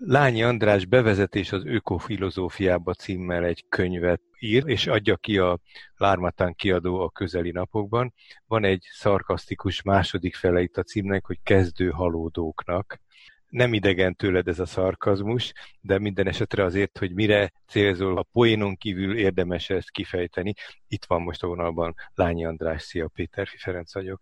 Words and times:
Lányi 0.00 0.42
András 0.42 0.84
bevezetés 0.84 1.52
az 1.52 1.64
ökofilozófiába 1.64 2.94
címmel 2.94 3.44
egy 3.44 3.64
könyvet 3.68 4.20
ír, 4.38 4.62
és 4.66 4.86
adja 4.86 5.16
ki 5.16 5.38
a 5.38 5.58
Lármatán 5.96 6.54
kiadó 6.54 7.00
a 7.00 7.10
közeli 7.10 7.50
napokban. 7.50 8.14
Van 8.46 8.64
egy 8.64 8.86
szarkasztikus 8.90 9.82
második 9.82 10.34
fele 10.34 10.60
itt 10.60 10.76
a 10.76 10.82
címnek, 10.82 11.26
hogy 11.26 11.38
kezdő 11.42 11.90
halódóknak. 11.90 13.00
Nem 13.48 13.72
idegen 13.72 14.14
tőled 14.14 14.48
ez 14.48 14.58
a 14.58 14.66
szarkazmus, 14.66 15.52
de 15.80 15.98
minden 15.98 16.26
esetre 16.26 16.64
azért, 16.64 16.98
hogy 16.98 17.14
mire 17.14 17.52
célzol, 17.68 18.18
a 18.18 18.26
poénon 18.32 18.76
kívül 18.76 19.16
érdemes 19.16 19.70
ezt 19.70 19.90
kifejteni. 19.90 20.54
Itt 20.88 21.04
van 21.04 21.22
most 21.22 21.42
a 21.42 21.46
vonalban 21.46 21.94
Lányi 22.14 22.44
András, 22.44 22.82
szia 22.82 23.08
Péter 23.08 23.48
Ferenc 23.56 23.94
vagyok. 23.94 24.20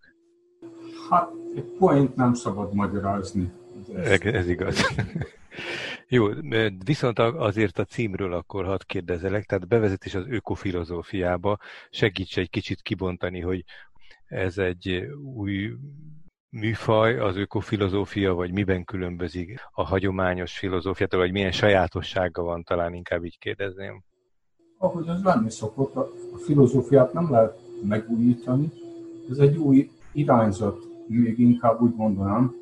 Hát, 1.10 1.28
egy 1.56 1.74
poént 1.78 2.16
nem 2.16 2.34
szabad 2.34 2.74
magyarázni. 2.74 3.50
Ez, 3.94 4.20
ez 4.20 4.48
igaz. 4.48 4.86
Jó, 6.08 6.28
viszont 6.84 7.18
azért 7.18 7.78
a 7.78 7.84
címről 7.84 8.32
akkor 8.32 8.64
hadd 8.64 8.80
kérdezelek, 8.86 9.44
tehát 9.44 9.68
bevezetés 9.68 10.14
az 10.14 10.24
ökofilozófiába, 10.28 11.58
segíts 11.90 12.38
egy 12.38 12.50
kicsit 12.50 12.82
kibontani, 12.82 13.40
hogy 13.40 13.64
ez 14.26 14.58
egy 14.58 15.08
új 15.34 15.72
műfaj, 16.50 17.18
az 17.18 17.36
ökofilozófia, 17.36 18.34
vagy 18.34 18.52
miben 18.52 18.84
különbözik 18.84 19.60
a 19.72 19.84
hagyományos 19.84 20.58
filozófiától, 20.58 21.20
vagy 21.20 21.32
milyen 21.32 21.52
sajátossága 21.52 22.42
van, 22.42 22.62
talán 22.62 22.94
inkább 22.94 23.24
így 23.24 23.38
kérdezném. 23.38 24.02
Ahogy 24.78 25.08
az 25.08 25.22
lenni 25.22 25.50
szokott, 25.50 25.94
a 25.96 26.10
filozófiát 26.44 27.12
nem 27.12 27.30
lehet 27.30 27.58
megújítani, 27.82 28.72
ez 29.30 29.38
egy 29.38 29.56
új 29.56 29.90
irányzat, 30.12 30.78
még 31.06 31.38
inkább 31.38 31.80
úgy 31.80 31.94
mondanám, 31.94 32.54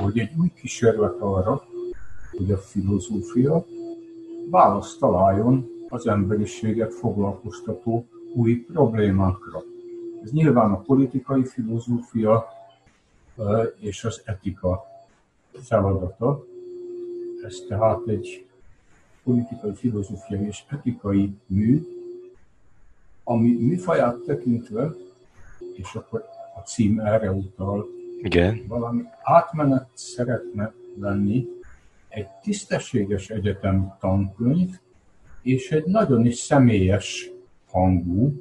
hogy 0.00 0.18
egy 0.18 0.30
új 0.38 0.52
kísérlet 0.54 1.20
arra, 1.20 1.64
hogy 2.36 2.50
a 2.50 2.58
filozófia 2.58 3.64
választ 4.50 4.98
találjon 4.98 5.68
az 5.88 6.06
emberiséget 6.06 6.94
foglalkoztató 6.94 8.06
új 8.34 8.54
problémákra. 8.54 9.62
Ez 10.22 10.30
nyilván 10.30 10.70
a 10.70 10.80
politikai 10.80 11.44
filozófia 11.44 12.46
és 13.78 14.04
az 14.04 14.22
etika 14.24 14.84
feladata. 15.52 16.44
Ez 17.42 17.56
tehát 17.68 18.06
egy 18.06 18.46
politikai, 19.24 19.74
filozófiai 19.74 20.46
és 20.46 20.64
etikai 20.68 21.36
mű, 21.46 21.86
ami 23.24 23.52
műfaját 23.52 24.16
tekintve, 24.16 24.94
és 25.74 25.94
akkor 25.94 26.24
a 26.56 26.60
cím 26.60 27.00
erre 27.00 27.32
utal, 27.32 27.86
Igen. 28.22 28.64
valami 28.68 29.02
átmenet 29.22 29.88
szeretne 29.92 30.72
lenni 30.98 31.48
egy 32.14 32.28
tisztességes 32.42 33.30
egyetemi 33.30 33.84
tankönyv, 34.00 34.70
és 35.42 35.70
egy 35.70 35.84
nagyon 35.84 36.26
is 36.26 36.34
személyes 36.34 37.30
hangú, 37.66 38.32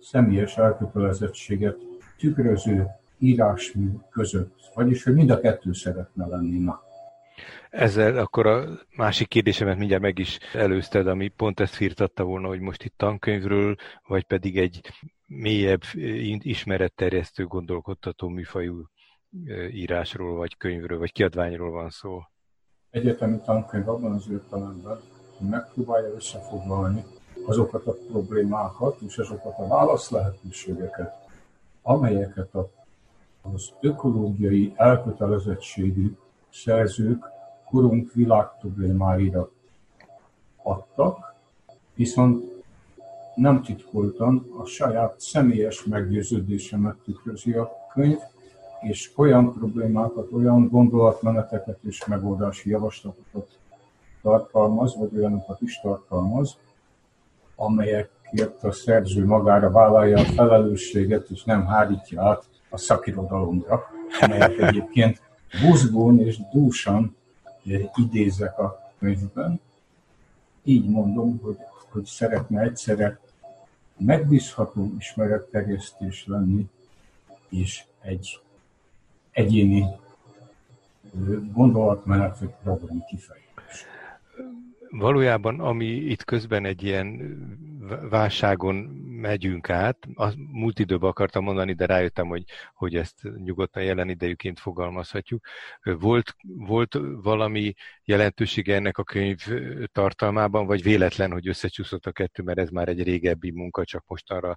személyes 0.00 0.56
elkötelezettséget 0.56 1.76
tükröző 2.18 2.86
írásmű 3.18 3.88
között. 4.10 4.70
Vagyis, 4.74 5.04
hogy 5.04 5.14
mind 5.14 5.30
a 5.30 5.40
kettő 5.40 5.72
szeretne 5.72 6.26
lenni. 6.26 6.58
Na. 6.58 6.82
Ezzel 7.70 8.18
akkor 8.18 8.46
a 8.46 8.64
másik 8.96 9.28
kérdésemet 9.28 9.78
mindjárt 9.78 10.02
meg 10.02 10.18
is 10.18 10.38
előzted, 10.54 11.06
ami 11.06 11.28
pont 11.28 11.60
ezt 11.60 11.74
firtatta 11.74 12.24
volna, 12.24 12.48
hogy 12.48 12.60
most 12.60 12.84
itt 12.84 12.94
tankönyvről, 12.96 13.76
vagy 14.06 14.24
pedig 14.24 14.58
egy 14.58 14.80
mélyebb 15.26 15.82
ismeretterjesztő, 16.38 17.44
gondolkodtató 17.44 18.28
műfajú 18.28 18.86
írásról, 19.70 20.36
vagy 20.36 20.56
könyvről, 20.56 20.98
vagy 20.98 21.12
kiadványról 21.12 21.70
van 21.70 21.90
szó 21.90 22.20
egyetemi 22.92 23.40
tankönyv 23.44 23.88
abban 23.88 24.12
az 24.12 24.28
értelemben, 24.30 25.00
hogy 25.38 25.48
megpróbálja 25.48 26.14
összefoglalni 26.14 27.04
azokat 27.46 27.86
a 27.86 27.96
problémákat 28.10 29.00
és 29.00 29.18
azokat 29.18 29.58
a 29.58 29.66
válasz 29.66 30.10
lehetőségeket, 30.10 31.14
amelyeket 31.82 32.54
az 33.42 33.72
ökológiai 33.80 34.72
elkötelezettségű 34.76 36.16
szerzők 36.50 37.24
korunk 37.64 38.12
világ 38.12 38.46
problémáira 38.60 39.50
adtak, 40.62 41.34
viszont 41.94 42.64
nem 43.34 43.62
titkoltan 43.62 44.46
a 44.58 44.64
saját 44.64 45.20
személyes 45.20 45.84
meggyőződésemet 45.84 46.96
tükrözi 47.04 47.52
a 47.52 47.72
könyv, 47.92 48.18
és 48.82 49.10
olyan 49.16 49.52
problémákat, 49.52 50.32
olyan 50.32 50.68
gondolatmeneteket 50.68 51.78
és 51.82 52.06
megoldási 52.06 52.70
javaslatokat 52.70 53.58
tartalmaz, 54.22 54.96
vagy 54.96 55.10
olyanokat 55.16 55.60
is 55.60 55.80
tartalmaz, 55.80 56.56
amelyekért 57.56 58.64
a 58.64 58.72
szerző 58.72 59.26
magára 59.26 59.70
vállalja 59.70 60.18
a 60.18 60.24
felelősséget, 60.24 61.30
és 61.30 61.44
nem 61.44 61.66
hárítja 61.66 62.22
át 62.22 62.44
a 62.70 62.76
szakirodalomra, 62.76 63.82
amelyet 64.20 64.58
egyébként 64.58 65.20
buzgón 65.60 66.20
és 66.20 66.38
dúsan 66.52 67.16
idézek 67.94 68.58
a 68.58 68.92
könyvben. 68.98 69.60
Így 70.64 70.88
mondom, 70.88 71.40
hogy, 71.42 71.56
hogy 71.90 72.04
szeretne 72.04 72.60
egyszerre 72.60 73.18
megbízható 73.96 74.92
ismeretterjesztés 74.98 76.26
lenni, 76.26 76.68
és 77.48 77.84
egy 78.00 78.40
egyéni 79.32 79.84
gondolatmenet 81.52 82.38
vagy 82.38 82.50
program 82.62 83.04
kifejezés. 83.04 83.86
Valójában, 84.90 85.60
ami 85.60 85.86
itt 85.86 86.24
közben 86.24 86.64
egy 86.64 86.82
ilyen 86.82 87.36
válságon 88.10 89.01
megyünk 89.22 89.70
át, 89.70 89.98
a 90.14 90.32
múlt 90.36 90.78
időben 90.78 91.10
akartam 91.10 91.44
mondani, 91.44 91.72
de 91.72 91.86
rájöttem, 91.86 92.26
hogy, 92.28 92.44
hogy 92.72 92.96
ezt 92.96 93.22
nyugodtan 93.22 93.82
jelen 93.82 94.08
idejűként 94.08 94.60
fogalmazhatjuk. 94.60 95.44
Volt, 95.82 96.36
volt 96.42 96.98
valami 97.22 97.72
jelentősége 98.04 98.74
ennek 98.74 98.98
a 98.98 99.04
könyv 99.04 99.38
tartalmában, 99.92 100.66
vagy 100.66 100.82
véletlen, 100.82 101.32
hogy 101.32 101.48
összecsúszott 101.48 102.06
a 102.06 102.12
kettő, 102.12 102.42
mert 102.42 102.58
ez 102.58 102.68
már 102.68 102.88
egy 102.88 103.02
régebbi 103.02 103.50
munka, 103.50 103.84
csak 103.84 104.04
most 104.06 104.30
arra 104.30 104.56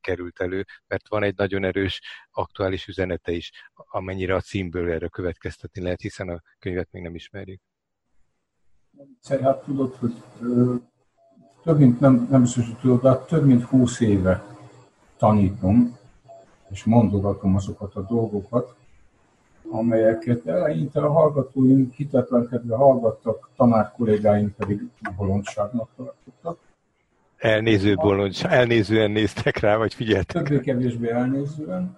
került 0.00 0.40
elő, 0.40 0.64
mert 0.86 1.08
van 1.08 1.22
egy 1.22 1.36
nagyon 1.36 1.64
erős 1.64 2.00
aktuális 2.30 2.86
üzenete 2.86 3.32
is, 3.32 3.50
amennyire 3.74 4.34
a 4.34 4.40
címből 4.40 4.90
erre 4.90 5.08
következtetni 5.08 5.82
lehet, 5.82 6.00
hiszen 6.00 6.28
a 6.28 6.42
könyvet 6.58 6.88
még 6.90 7.02
nem 7.02 7.14
ismerjük. 7.14 7.60
Hát 9.28 9.64
tudod, 9.64 9.94
hogy 9.94 10.12
több 11.64 11.78
mint, 11.78 12.00
nem, 12.00 12.26
nem 12.30 12.40
biztos, 12.40 12.66
hogy 12.66 12.76
tudod, 12.76 13.02
de 13.02 13.16
több 13.16 13.44
mint 13.44 13.62
húsz 13.62 14.00
éve 14.00 14.44
tanítom, 15.16 15.96
és 16.70 16.84
mondogatom 16.84 17.54
azokat 17.54 17.94
a 17.94 18.00
dolgokat, 18.00 18.74
amelyeket 19.70 20.46
eleinte 20.46 21.00
a 21.00 21.12
hallgatóink 21.12 21.94
hitetlenkedve 21.94 22.76
hallgattak, 22.76 23.48
tanár 23.56 23.92
kollégáink 23.96 24.54
pedig 24.56 24.82
bolondságnak 25.16 25.88
tartottak. 25.96 26.58
Elnéző 27.36 27.94
bolondság, 27.94 28.52
elnézően 28.52 29.10
néztek 29.10 29.58
rá, 29.58 29.76
vagy 29.76 29.94
figyeltek 29.94 30.42
Többé-kevésbé 30.42 31.10
elnézően, 31.10 31.96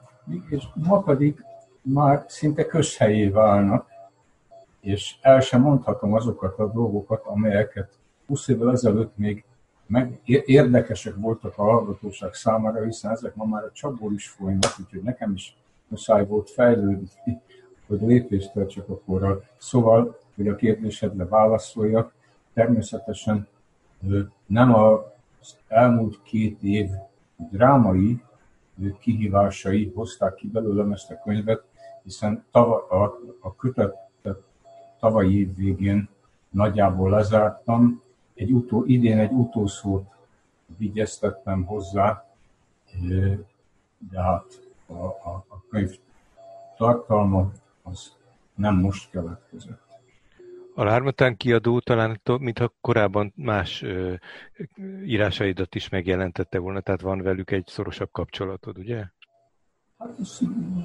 és 0.49 0.65
ma 0.75 1.00
pedig 1.00 1.44
már 1.82 2.25
szinte 2.28 2.66
közhelyé 2.66 3.28
válnak, 3.28 3.87
és 4.81 5.16
el 5.21 5.41
sem 5.41 5.60
mondhatom 5.60 6.15
azokat 6.15 6.59
a 6.59 6.72
dolgokat, 6.72 7.25
amelyeket 7.25 7.88
20 8.26 8.49
évvel 8.49 8.72
ezelőtt 8.72 9.16
még 9.16 9.44
meg 9.87 10.21
érdekesek 10.25 11.15
voltak 11.17 11.59
a 11.59 11.63
hallgatóság 11.63 12.35
számára, 12.35 12.85
hiszen 12.85 13.11
ezek 13.11 13.35
ma 13.35 13.45
már 13.45 13.65
a 13.65 13.73
csapból 13.73 14.13
is 14.13 14.29
folynak, 14.29 14.77
úgyhogy 14.81 15.03
nekem 15.03 15.33
is 15.33 15.57
muszáj 15.89 16.27
volt 16.27 16.51
fejlődni, 16.51 17.41
hogy 17.87 18.01
lépést 18.01 18.53
tartsak 18.53 18.89
a 18.89 19.01
korral. 19.01 19.45
Szóval, 19.59 20.19
hogy 20.35 20.49
a 20.49 20.57
kérdésedre 20.57 21.25
válaszoljak, 21.25 22.12
természetesen 22.55 23.47
nem 24.47 24.75
az 24.75 25.56
elmúlt 25.69 26.23
két 26.23 26.62
év 26.62 26.91
drámai 27.50 28.23
kihívásai 29.00 29.93
hozták 29.94 30.35
ki 30.35 30.47
belőlem 30.47 30.93
ezt 30.93 31.11
a 31.11 31.21
könyvet, 31.25 31.62
hiszen 32.03 32.44
tava, 32.50 32.87
a, 32.89 33.03
a 33.49 33.55
tavalyi 35.00 35.39
év 35.39 35.56
végén 35.56 36.09
nagyjából 36.50 37.11
lezártam. 37.11 38.03
Egy 38.37 38.53
utó, 38.53 38.85
idén 38.85 39.19
egy 39.19 39.33
utolsót 39.33 40.06
vigyeztettem 40.77 41.65
hozzá, 41.65 42.25
de 44.11 44.23
hát 44.23 44.61
a, 44.87 45.05
a, 45.05 45.44
a 45.49 45.62
könyv 45.71 45.99
tartalma 46.77 47.50
az 47.83 48.12
nem 48.55 48.75
most 48.75 49.11
keletkezett. 49.11 49.85
A 50.75 50.85
Lármatán 50.85 51.37
kiadó 51.37 51.81
talán, 51.81 52.21
mintha 52.38 52.73
korábban 52.81 53.33
más 53.37 53.83
ö, 53.83 54.15
írásaidat 55.05 55.75
is 55.75 55.89
megjelentette 55.89 56.59
volna, 56.59 56.81
tehát 56.81 57.00
van 57.00 57.23
velük 57.23 57.50
egy 57.50 57.67
szorosabb 57.67 58.09
kapcsolatod, 58.12 58.79
ugye? 58.79 59.05
Hát 59.99 60.19
ez 60.21 60.39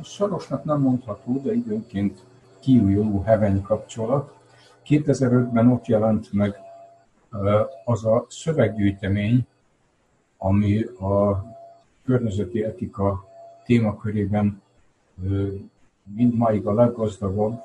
sorosnak 0.04 0.63
nem 0.63 0.81
mondható, 0.81 1.42
de 1.42 1.54
időnként 1.54 2.19
kiújuló 2.59 3.21
heveny 3.21 3.62
kapcsolat. 3.62 4.38
2005-ben 4.86 5.68
ott 5.68 5.86
jelent 5.86 6.33
meg 6.33 6.56
az 7.86 8.06
a 8.06 8.25
szöveggyűjtemény, 8.30 9.48
ami 10.38 10.83
a 10.83 11.44
környezeti 12.06 12.63
etika 12.63 13.25
témakörében 13.66 14.62
mindmáig 16.04 16.66
a 16.66 16.74
leggazdagabb 16.74 17.63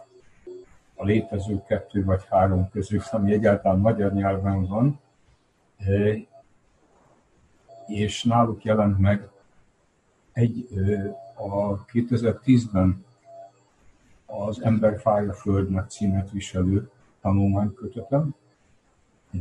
a 0.94 1.04
létező 1.04 1.62
kettő 1.66 2.04
vagy 2.04 2.24
három 2.30 2.70
közül, 2.70 3.00
ami 3.10 3.32
egyáltalán 3.32 3.78
magyar 3.78 4.12
nyelven 4.12 4.66
van, 4.66 5.00
és 7.86 8.24
náluk 8.24 8.64
jelent 8.64 8.98
meg 8.98 9.28
egy 10.32 10.68
a 11.34 11.84
2010-ben 11.84 13.04
az 14.26 14.62
Ember 14.62 15.00
fája 15.00 15.32
földnek 15.32 15.90
címet 15.90 16.30
viselő 16.30 16.90
tanulmánykötetem. 17.20 18.34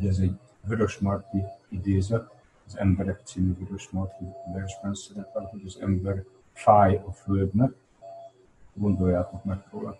Ez 0.04 0.18
egy 0.18 0.40
Vörös 0.68 0.98
Marti 0.98 1.44
idézet, 1.70 2.34
az 2.68 2.78
Emberek 2.78 3.22
című 3.24 3.54
Vörös 3.60 3.90
Marti 3.90 4.24
versben 4.54 4.94
szerepel, 4.94 5.48
hogy 5.52 5.62
az 5.66 5.78
ember 5.82 6.24
fáj 6.54 7.02
a 7.06 7.12
földnek. 7.12 7.72
Gondoljátok 8.74 9.44
meg 9.44 9.64
róla 9.72 9.98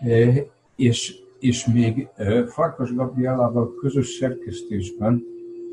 e, 0.00 0.44
és, 0.76 1.14
és 1.38 1.66
még 1.66 2.08
e, 2.14 2.46
Farkas 2.46 2.94
Gabrielával 2.94 3.74
közös 3.74 4.08
szerkesztésben 4.08 5.22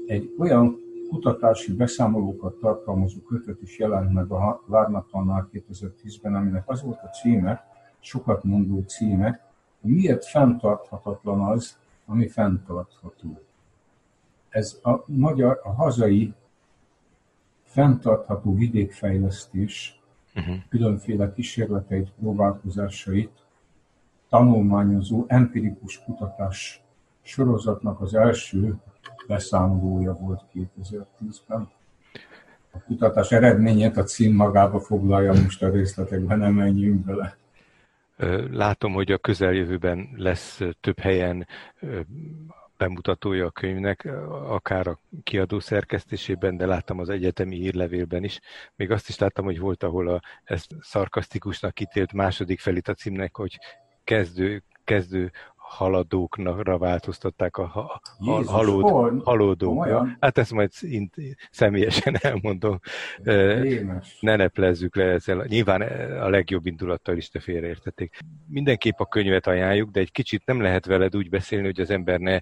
egy 0.08 0.36
olyan 0.38 0.78
kutatási 1.10 1.74
beszámolókat 1.74 2.60
tartalmazó 2.60 3.20
kötet 3.20 3.62
is 3.62 3.78
jelent 3.78 4.14
meg 4.14 4.32
a 4.32 4.64
Lárnatonnál 4.66 5.50
2010-ben, 5.54 6.36
aminek 6.36 6.64
az 6.66 6.82
volt 6.82 7.00
a 7.02 7.08
címe, 7.08 7.68
sokat 8.00 8.44
mondó 8.44 8.84
címe, 8.88 9.40
miért 9.82 10.26
fenntarthatatlan 10.26 11.42
az, 11.42 11.78
ami 12.10 12.28
fenntartható. 12.28 13.40
Ez 14.50 14.80
a 14.84 15.04
magyar, 15.06 15.60
a 15.64 15.72
hazai 15.72 16.34
fenntartható 17.64 18.56
vidékfejlesztés 18.56 20.02
uh-huh. 20.36 20.56
különféle 20.70 21.34
kísérleteit, 21.34 22.12
próbálkozásait 22.20 23.32
tanulmányozó 24.30 25.26
empirikus 25.28 26.04
kutatás 26.04 26.84
sorozatnak 27.22 28.02
az 28.02 28.14
első 28.14 28.76
beszámolója 29.28 30.14
volt 30.14 30.42
2010-ben. 30.54 31.70
A 32.72 32.80
kutatás 32.86 33.32
eredményét 33.32 33.98
a 33.98 34.04
cím 34.04 34.36
magába 34.36 34.80
foglalja, 34.80 35.34
most 35.34 35.64
a 35.64 35.70
részletekben 35.70 36.40
nem 36.40 36.54
menjünk 36.54 37.06
bele. 37.06 37.38
Látom, 38.52 38.94
hogy 38.94 39.12
a 39.12 39.18
közeljövőben 39.18 40.10
lesz 40.16 40.62
több 40.82 41.00
helyen 41.00 41.48
bemutatója 42.78 43.46
a 43.46 43.52
könyvnek, 43.52 44.06
akár 44.30 44.88
a 44.88 45.00
kiadó 45.24 45.60
szerkesztésében, 45.60 46.58
de 46.58 46.66
láttam 46.66 47.00
az 47.00 47.10
egyetemi 47.10 47.56
hírlevélben 47.56 48.24
is. 48.24 48.40
Még 48.76 48.92
azt 48.92 49.10
is 49.10 49.18
láttam, 49.18 49.46
hogy 49.46 49.60
volt, 49.60 49.84
ahol 49.84 50.08
a, 50.08 50.22
ezt 50.44 50.76
szarkasztikusnak 50.80 51.74
kitélt 51.74 52.14
második 52.14 52.60
felét 52.60 52.88
a 52.88 52.94
címnek, 52.94 53.36
hogy 53.36 53.58
kezdő, 54.04 54.64
kezdő 54.84 55.32
haladóknakra 55.70 56.78
változtatták 56.78 57.58
a 57.58 57.66
ha, 57.66 58.02
Jézus, 58.20 58.48
halód, 58.48 59.24
halódókra. 59.24 60.08
Hát 60.20 60.38
ezt 60.38 60.52
majd 60.52 60.72
int, 60.82 61.16
személyesen 61.52 62.16
elmondom. 62.22 62.80
Émes. 63.64 64.18
Ne 64.20 64.36
neplezzük 64.36 64.96
le 64.96 65.04
ezzel. 65.04 65.46
Nyilván 65.48 65.82
a 66.22 66.30
legjobb 66.30 66.66
indulattal 66.66 67.18
is 67.18 67.30
te 67.30 67.40
félreértették. 67.40 68.18
Mindenképp 68.48 69.00
a 69.00 69.06
könyvet 69.06 69.48
ajánljuk, 69.48 69.92
de 69.92 70.00
egy 70.00 70.12
kicsit 70.12 70.46
nem 70.46 70.62
lehet 70.62 70.86
veled 70.86 71.16
úgy 71.16 71.30
beszélni, 71.30 71.66
hogy 71.66 71.80
az 71.80 71.90
ember 71.90 72.20
ne 72.20 72.40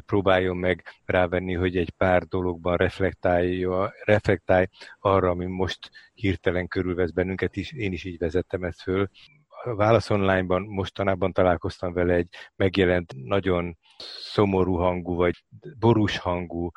próbáljon 0.00 0.56
meg 0.56 0.84
rávenni, 1.04 1.54
hogy 1.54 1.76
egy 1.76 1.90
pár 1.90 2.22
dologban 2.22 2.76
reflektálja, 2.76 3.92
reflektálj 4.04 4.66
arra, 4.98 5.30
ami 5.30 5.46
most 5.46 5.90
hirtelen 6.14 6.68
körülvesz 6.68 7.10
bennünket 7.10 7.56
is. 7.56 7.72
Én 7.72 7.92
is 7.92 8.04
így 8.04 8.18
vezettem 8.18 8.62
ezt 8.62 8.82
föl 8.82 9.08
Válasz 9.64 10.10
Online-ban 10.10 10.62
mostanában 10.62 11.32
találkoztam 11.32 11.92
vele 11.92 12.14
egy 12.14 12.28
megjelent 12.56 13.14
nagyon 13.16 13.78
szomorú 14.20 14.74
hangú, 14.74 15.14
vagy 15.14 15.44
borús 15.78 16.18
hangú 16.18 16.70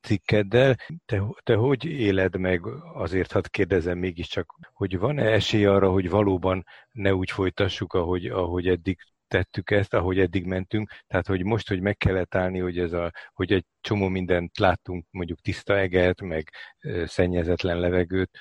cikkeddel. 0.00 0.76
Te, 1.04 1.22
te 1.42 1.54
hogy 1.54 1.84
éled 1.84 2.36
meg, 2.36 2.62
azért 2.94 3.32
hadd 3.32 3.44
kérdezem 3.50 3.98
mégiscsak, 3.98 4.54
hogy 4.72 4.98
van-e 4.98 5.24
esély 5.24 5.64
arra, 5.64 5.90
hogy 5.90 6.10
valóban 6.10 6.64
ne 6.92 7.14
úgy 7.14 7.30
folytassuk, 7.30 7.92
ahogy, 7.92 8.26
ahogy 8.26 8.68
eddig 8.68 8.98
tettük 9.28 9.70
ezt, 9.70 9.94
ahogy 9.94 10.18
eddig 10.18 10.44
mentünk, 10.44 10.90
tehát 11.06 11.26
hogy 11.26 11.44
most, 11.44 11.68
hogy 11.68 11.80
meg 11.80 11.96
kellett 11.96 12.34
állni, 12.34 12.58
hogy, 12.58 12.78
ez 12.78 12.92
a, 12.92 13.12
hogy 13.32 13.52
egy 13.52 13.64
csomó 13.80 14.08
mindent 14.08 14.58
láttunk, 14.58 15.06
mondjuk 15.10 15.40
tiszta 15.40 15.76
eget, 15.76 16.20
meg 16.20 16.50
szennyezetlen 17.04 17.78
levegőt, 17.78 18.38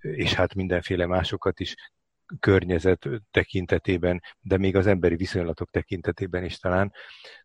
és 0.00 0.34
hát 0.34 0.54
mindenféle 0.54 1.06
másokat 1.06 1.60
is 1.60 1.74
környezet 2.40 3.08
tekintetében, 3.30 4.22
de 4.40 4.58
még 4.58 4.76
az 4.76 4.86
emberi 4.86 5.16
viszonylatok 5.16 5.70
tekintetében 5.70 6.44
is 6.44 6.58
talán. 6.58 6.92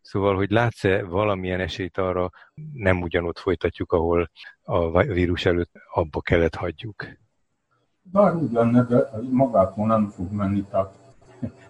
Szóval, 0.02 0.36
hogy 0.36 0.50
látsz-e 0.50 1.04
valamilyen 1.04 1.60
esélyt 1.60 1.98
arra, 1.98 2.30
nem 2.72 3.02
ugyanott 3.02 3.38
folytatjuk, 3.38 3.92
ahol 3.92 4.30
a 4.62 5.02
vírus 5.02 5.44
előtt 5.44 5.72
abba 5.92 6.20
kellett 6.20 6.54
hagyjuk? 6.54 7.06
Bár 8.02 8.34
úgy 8.34 8.52
lenne, 8.52 8.82
de 8.82 9.10
magától 9.30 9.86
nem 9.86 10.08
fog 10.08 10.32
menni, 10.32 10.64
tehát 10.70 10.94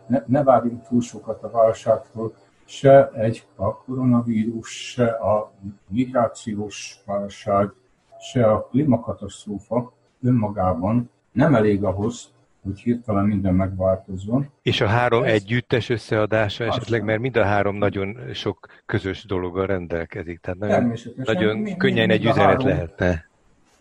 ne, 0.06 0.22
ne 0.26 0.42
várjunk 0.42 0.88
túl 0.88 1.00
sokat 1.00 1.42
a 1.42 1.50
válságtól, 1.50 2.34
se 2.64 3.10
egy 3.10 3.46
a 3.54 3.76
koronavírus, 3.76 4.90
se 4.90 5.06
a 5.06 5.52
migrációs 5.88 7.02
válság, 7.04 7.72
se 8.20 8.50
a 8.50 8.66
klímakatasztrófa 8.66 9.92
önmagában 10.22 11.10
nem 11.32 11.54
elég 11.54 11.84
ahhoz, 11.84 12.34
hogy 12.66 12.80
hirtelen 12.80 13.24
minden 13.24 13.54
megváltozzon. 13.54 14.48
És 14.62 14.80
a 14.80 14.86
három 14.86 15.22
Ez... 15.22 15.32
együttes 15.32 15.88
összeadása 15.88 16.64
Aztán. 16.64 16.78
esetleg, 16.78 17.04
mert 17.04 17.20
mind 17.20 17.36
a 17.36 17.44
három 17.44 17.76
nagyon 17.76 18.16
sok 18.32 18.66
közös 18.86 19.24
dologgal 19.24 19.66
rendelkezik, 19.66 20.40
tehát 20.40 20.58
nagyon, 20.58 20.92
nagyon 21.16 21.56
mind, 21.56 21.76
könnyen 21.76 22.08
mind, 22.08 22.20
egy 22.20 22.26
üzenet 22.26 22.44
három, 22.44 22.66
lehetne. 22.66 23.24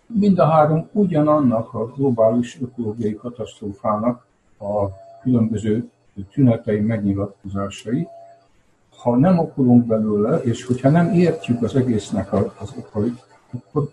Mind 0.05 0.39
a 0.39 0.45
három 0.45 0.89
ugyanannak 0.91 1.73
a 1.73 1.85
globális 1.85 2.57
ökológiai 2.61 3.15
katasztrófának 3.15 4.25
a 4.59 4.87
különböző 5.21 5.89
tünetei 6.31 6.79
megnyilatkozásai, 6.79 8.07
ha 8.97 9.15
nem 9.15 9.39
okulunk 9.39 9.85
belőle, 9.85 10.37
és 10.37 10.65
hogyha 10.65 10.89
nem 10.89 11.13
értjük 11.13 11.61
az 11.61 11.75
egésznek 11.75 12.33
az 12.33 12.73
okait, 12.77 13.23
akkor 13.51 13.89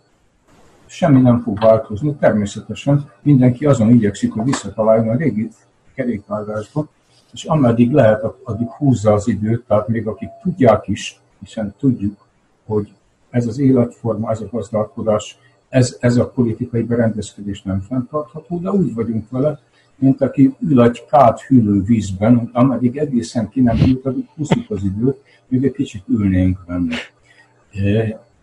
semmi 0.92 1.20
nem 1.20 1.40
fog 1.40 1.58
változni. 1.58 2.14
Természetesen 2.14 3.10
mindenki 3.22 3.66
azon 3.66 3.90
igyekszik, 3.90 4.32
hogy 4.32 4.44
visszataláljon 4.44 5.08
a 5.08 5.16
régi 5.16 5.48
kerékvágásba, 5.94 6.88
és 7.32 7.44
ameddig 7.44 7.92
lehet, 7.92 8.24
addig 8.44 8.68
húzza 8.68 9.12
az 9.12 9.28
időt, 9.28 9.64
tehát 9.66 9.88
még 9.88 10.06
akik 10.06 10.28
tudják 10.42 10.88
is, 10.88 11.20
hiszen 11.40 11.74
tudjuk, 11.78 12.26
hogy 12.66 12.92
ez 13.30 13.46
az 13.46 13.58
életforma, 13.58 14.30
ez 14.30 14.40
a 14.40 14.48
gazdálkodás, 14.50 15.38
ez, 15.68 15.96
ez 16.00 16.16
a 16.16 16.28
politikai 16.28 16.82
berendezkedés 16.82 17.62
nem 17.62 17.80
fenntartható, 17.80 18.58
de 18.58 18.70
úgy 18.70 18.94
vagyunk 18.94 19.30
vele, 19.30 19.60
mint 19.94 20.20
aki 20.20 20.54
ül 20.60 20.82
egy 20.82 21.04
kát 21.10 21.40
hűlő 21.40 21.82
vízben, 21.82 22.50
ameddig 22.52 22.96
egészen 22.96 23.48
ki 23.48 23.60
nem 23.60 23.76
ült, 23.76 24.06
addig 24.06 24.28
húzzuk 24.34 24.70
az 24.70 24.82
időt, 24.82 25.22
még 25.48 25.64
egy 25.64 25.72
kicsit 25.72 26.04
ülnénk 26.08 26.58
benne 26.66 26.94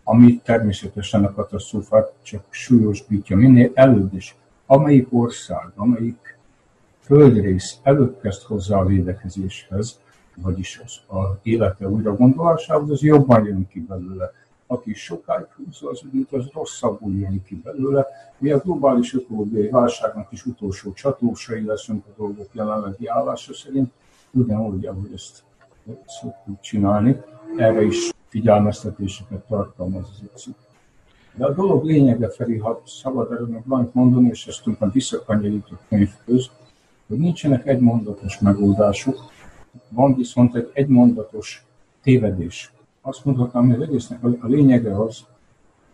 ami 0.09 0.41
természetesen 0.43 1.23
a 1.25 1.33
katasztrófát 1.33 2.13
csak 2.21 2.43
súlyosbítja 2.49 3.35
minél 3.35 3.71
előbb 3.73 4.13
is. 4.13 4.35
Amelyik 4.65 5.07
ország, 5.11 5.71
amelyik 5.75 6.37
földrész 6.99 7.77
előbb 7.83 8.19
kezd 8.21 8.41
hozzá 8.41 8.77
a 8.77 8.85
védekezéshez, 8.85 9.99
vagyis 10.35 10.81
az 10.85 11.17
a 11.17 11.39
élete 11.43 11.89
újra 11.89 12.15
gondolásához, 12.15 12.89
az 12.89 13.01
jobban 13.01 13.45
jön 13.45 13.67
ki 13.67 13.79
belőle. 13.79 14.31
Aki 14.67 14.93
sokáig 14.93 15.47
húzza 15.55 15.89
az 15.89 16.01
időt, 16.11 16.31
az 16.31 16.45
rosszabbul 16.53 17.13
jön 17.13 17.43
ki 17.43 17.55
belőle. 17.63 18.07
Mi 18.37 18.51
a 18.51 18.57
globális 18.57 19.13
ökológiai 19.13 19.69
válságnak 19.69 20.31
is 20.31 20.45
utolsó 20.45 20.93
csatósai 20.93 21.65
leszünk 21.65 22.05
a 22.05 22.13
dolgok 22.17 22.47
jelenlegi 22.51 23.07
állása 23.07 23.53
szerint, 23.53 23.91
ugyanúgy, 24.31 24.85
ahogy 24.85 25.11
ezt 25.13 25.43
szoktuk 26.05 26.59
csinálni. 26.59 27.21
Erre 27.57 27.81
is 27.81 28.11
figyelmeztetéseket 28.29 29.47
tartalmaz 29.47 30.21
az 30.33 30.47
a 30.47 30.51
De 31.35 31.45
a 31.45 31.53
dolog 31.53 31.83
lényege 31.83 32.29
felé, 32.29 32.57
ha 32.57 32.81
szabad 32.85 33.31
erről 33.31 33.61
valamit 33.65 33.93
mondani, 33.93 34.29
és 34.29 34.47
ezt 34.47 34.63
tulajdonképpen 34.63 34.91
visszakanyarít 34.91 35.67
a 35.71 35.79
könyvhöz, 35.89 36.49
hogy 37.07 37.17
nincsenek 37.17 37.67
egymondatos 37.67 38.39
megoldások, 38.39 39.17
van 39.89 40.15
viszont 40.15 40.55
egy 40.55 40.71
egymondatos 40.73 41.65
tévedés. 42.01 42.73
Azt 43.01 43.25
mondhatnám, 43.25 43.65
hogy 43.65 43.81
az 43.81 43.87
egésznek 43.87 44.23
a 44.23 44.47
lényege 44.47 44.95
az 45.03 45.25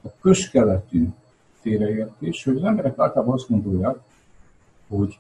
a 0.04 0.08
közkeletű 0.22 1.08
félreértés, 1.54 2.44
hogy 2.44 2.56
az 2.56 2.64
emberek 2.64 3.00
általában 3.00 3.34
azt 3.34 3.50
gondolják, 3.50 3.96
hogy 4.88 5.20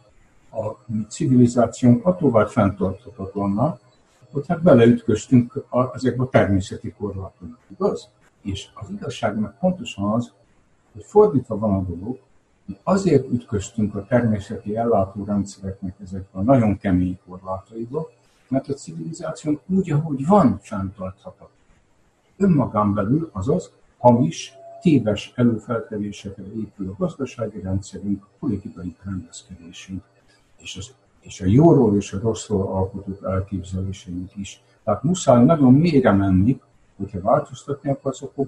a 0.52 0.94
civilizációnk 1.08 2.06
attól 2.06 2.32
vált 2.32 2.52
fenntarthatatlannak, 2.52 3.80
hogy 4.36 4.48
hát 4.48 4.62
beleütköztünk 4.62 5.66
a, 5.70 5.96
ezekbe 5.96 6.24
a 6.24 6.30
természeti 6.30 6.94
korlátokba, 6.98 7.58
igaz? 7.68 8.10
És 8.42 8.70
az 8.74 8.90
igazság 8.90 9.40
meg 9.40 9.58
pontosan 9.60 10.12
az, 10.12 10.32
hogy 10.94 11.04
fordítva 11.04 11.58
van 11.58 11.74
a 11.74 11.82
dolog, 11.82 12.20
hogy 12.66 12.78
azért 12.84 13.32
ütköztünk 13.32 13.96
a 13.96 14.06
természeti 14.06 14.78
ellátórendszereknek 14.78 15.96
ezekben 16.04 16.42
a 16.42 16.46
nagyon 16.46 16.78
kemény 16.78 17.20
korlátaiba, 17.28 18.10
mert 18.48 18.70
a 18.70 18.74
civilizációnk 18.74 19.60
úgy, 19.68 19.92
ahogy 19.92 20.26
van, 20.26 20.60
sem 20.64 20.94
tarthatatlan. 20.98 21.50
Önmagán 22.38 22.94
belül, 22.94 23.30
azaz 23.34 23.72
hamis, 23.98 24.54
téves 24.82 25.32
előfeltevésekre 25.36 26.44
épül 26.44 26.90
a 26.90 26.96
gazdasági 26.98 27.60
rendszerünk, 27.60 28.24
a 28.24 28.36
politikai 28.40 28.96
rendezkedésünk, 29.04 30.04
és, 30.58 30.76
az, 30.78 30.94
és 31.26 31.42
a 31.42 31.46
jóról 31.46 31.96
és 31.96 32.14
a 32.14 32.20
rosszról 32.20 32.68
alkotott 32.68 33.24
elképzeléseink 33.24 34.32
is. 34.36 34.62
Tehát 34.84 35.04
muszáj 35.04 35.44
nagyon 35.44 35.74
mélyre 35.74 36.12
menni, 36.12 36.60
hogyha 36.98 37.22
változtatni 37.22 37.90
akarsz, 37.90 38.22
akkor 38.22 38.48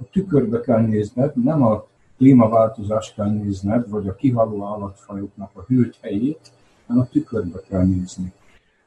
a 0.00 0.04
tükörbe 0.12 0.60
kell 0.60 0.80
nézned, 0.80 1.44
nem 1.44 1.62
a 1.62 1.86
klímaváltozást 2.16 3.14
kell 3.14 3.30
nézned, 3.30 3.90
vagy 3.90 4.08
a 4.08 4.14
kihaló 4.14 4.64
állatfajoknak 4.64 5.50
a 5.52 5.64
hűlt 5.66 5.98
helyét, 6.00 6.52
hanem 6.86 7.02
a 7.02 7.08
tükörbe 7.08 7.60
kell 7.68 7.84
nézni. 7.84 8.32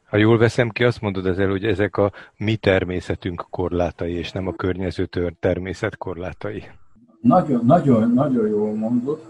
Ha 0.06 0.18
jól 0.18 0.38
veszem 0.38 0.70
ki, 0.70 0.84
azt 0.84 1.02
mondod 1.02 1.26
ezzel, 1.26 1.50
hogy 1.50 1.66
ezek 1.66 1.98
a 1.98 2.12
mi 2.38 2.56
természetünk 2.56 3.46
korlátai, 3.50 4.14
és 4.14 4.32
nem 4.32 4.48
a 4.48 4.54
környező 4.54 5.10
természet 5.40 5.98
korlátai. 5.98 6.64
Nagyon, 7.22 7.66
nagyon, 7.66 8.12
nagyon 8.14 8.48
jól 8.48 8.74
mondod. 8.74 9.22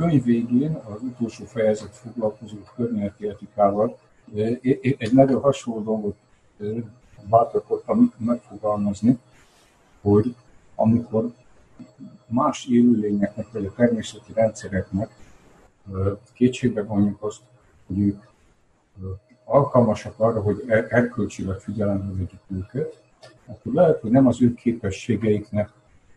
Könyv 0.00 0.24
végén 0.24 0.74
az 0.74 1.02
utolsó 1.02 1.44
fejezet 1.44 1.96
foglalkozott 1.96 2.72
környezeti 2.76 3.28
etikával. 3.28 3.98
Egy 4.98 5.12
nagyon 5.12 5.40
hasonló 5.40 5.82
dolgot 5.82 6.16
bátorkodtam 7.28 8.12
megfogalmazni, 8.16 9.18
hogy 10.00 10.34
amikor 10.74 11.32
más 12.26 12.66
élőlényeknek, 12.66 13.52
vagy 13.52 13.64
a 13.64 13.72
természeti 13.72 14.32
rendszereknek 14.32 15.10
kétségbe 16.32 16.82
vonjuk 16.82 17.22
azt, 17.22 17.40
hogy 17.86 17.98
ők 17.98 18.22
alkalmasak 19.44 20.14
arra, 20.16 20.42
hogy 20.42 20.64
er-, 20.66 20.92
erkölcsileg 20.92 21.58
figyelembe 21.58 22.12
vegyük 22.12 22.42
őket, 22.48 23.02
akkor 23.46 23.72
lehet, 23.72 24.00
hogy 24.00 24.10
nem 24.10 24.26
az 24.26 24.42
ő 24.42 24.54
képességeiknek 24.54 25.72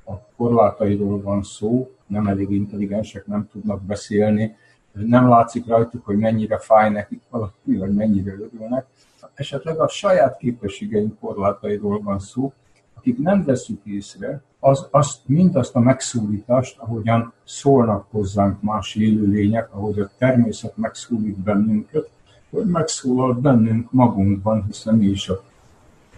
a 0.06 0.14
korlátairól 0.36 1.22
van 1.22 1.44
szó, 1.44 1.92
nem 2.14 2.28
elég 2.28 2.52
intelligensek, 2.52 3.26
nem 3.26 3.48
tudnak 3.52 3.82
beszélni, 3.82 4.56
nem 4.92 5.28
látszik 5.30 5.68
rajtuk, 5.68 6.06
hogy 6.06 6.18
mennyire 6.18 6.58
fáj 6.58 6.90
nekik 6.90 7.22
valami, 7.30 7.52
vagy 7.66 7.94
mennyire 7.94 8.32
örülnek. 8.32 8.86
Esetleg 9.34 9.80
a 9.80 9.88
saját 9.88 10.38
képességeink 10.38 11.20
korlátairól 11.20 12.02
van 12.02 12.20
szó, 12.20 12.54
akik 12.94 13.18
nem 13.18 13.44
veszük 13.44 13.86
észre, 13.86 14.42
az, 14.60 14.88
azt, 14.92 15.20
mindazt 15.26 15.76
a 15.76 15.80
megszólítást, 15.80 16.80
ahogyan 16.80 17.34
szólnak 17.44 18.08
hozzánk 18.12 18.62
más 18.62 18.96
élőlények, 18.96 19.74
ahogy 19.74 20.00
a 20.00 20.10
természet 20.18 20.78
megszólít 20.78 21.40
bennünket, 21.40 22.10
hogy 22.50 22.66
megszólalt 22.66 23.40
bennünk 23.40 23.92
magunkban, 23.92 24.64
hiszen 24.66 24.96
mi 24.96 25.06
is 25.06 25.30
a 25.30 25.44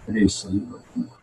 részei 0.04 0.66
vagyunk. 0.70 1.15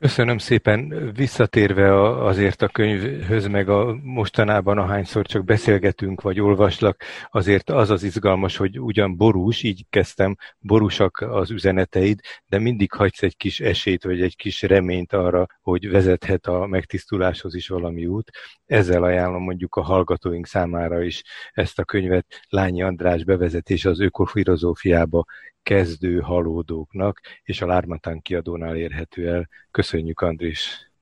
Köszönöm 0.00 0.38
szépen. 0.38 1.12
Visszatérve 1.14 2.02
azért 2.24 2.62
a 2.62 2.68
könyvhöz, 2.68 3.46
meg 3.46 3.68
a 3.68 3.98
mostanában 4.02 4.78
ahányszor 4.78 5.26
csak 5.26 5.44
beszélgetünk, 5.44 6.20
vagy 6.20 6.40
olvaslak, 6.40 7.02
azért 7.30 7.70
az 7.70 7.90
az 7.90 8.02
izgalmas, 8.02 8.56
hogy 8.56 8.80
ugyan 8.80 9.16
borús, 9.16 9.62
így 9.62 9.86
kezdtem, 9.90 10.36
borúsak 10.58 11.20
az 11.20 11.50
üzeneteid, 11.50 12.20
de 12.46 12.58
mindig 12.58 12.92
hagysz 12.92 13.22
egy 13.22 13.36
kis 13.36 13.60
esélyt, 13.60 14.04
vagy 14.04 14.22
egy 14.22 14.36
kis 14.36 14.62
reményt 14.62 15.12
arra, 15.12 15.46
hogy 15.62 15.90
vezethet 15.90 16.46
a 16.46 16.66
megtisztuláshoz 16.66 17.54
is 17.54 17.68
valami 17.68 18.06
út. 18.06 18.30
Ezzel 18.66 19.02
ajánlom 19.02 19.42
mondjuk 19.42 19.74
a 19.74 19.82
hallgatóink 19.82 20.46
számára 20.46 21.02
is 21.02 21.22
ezt 21.52 21.78
a 21.78 21.84
könyvet, 21.84 22.26
Lányi 22.48 22.82
András 22.82 23.24
bevezetés 23.24 23.84
az 23.84 24.00
ökofilozófiába 24.00 25.24
kezdő 25.68 26.18
halódóknak, 26.18 27.20
és 27.42 27.60
a 27.60 27.66
Lármatán 27.66 28.22
kiadónál 28.22 28.76
érhető 28.76 29.28
el. 29.28 29.48
Köszönjük, 29.70 30.20
Andris! 30.20 30.87